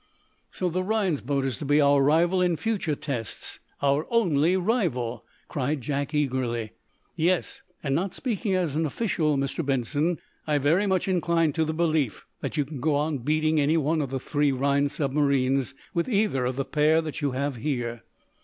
"So 0.49 0.67
the 0.67 0.81
Rhinds 0.81 1.21
boat 1.21 1.45
is 1.45 1.59
to 1.59 1.65
be 1.65 1.79
our 1.79 2.01
rival 2.01 2.41
in 2.41 2.57
future 2.57 2.95
tests 2.95 3.59
our 3.83 4.07
only 4.09 4.57
rival?" 4.57 5.23
cried 5.47 5.81
Jack, 5.81 6.15
eagerly. 6.15 6.71
"Yes, 7.15 7.61
and 7.83 7.93
not 7.93 8.15
speaking 8.15 8.55
as 8.55 8.75
an 8.75 8.87
official, 8.87 9.37
Mr. 9.37 9.63
Benson 9.63 10.17
I 10.47 10.57
very 10.57 10.87
much 10.87 11.07
incline 11.07 11.53
to 11.53 11.65
the 11.65 11.71
belief 11.75 12.25
that 12.39 12.57
you 12.57 12.65
can 12.65 12.79
go 12.79 12.95
on 12.95 13.19
beating 13.19 13.59
any 13.59 13.77
one 13.77 14.01
of 14.01 14.09
the 14.09 14.19
three 14.19 14.51
Rhinds 14.51 14.95
submarines 14.95 15.75
with 15.93 16.09
either 16.09 16.45
of 16.45 16.55
the 16.55 16.65
pair 16.65 16.99
that 17.03 17.21
you 17.21 17.33
have 17.33 17.57
here. 17.57 18.01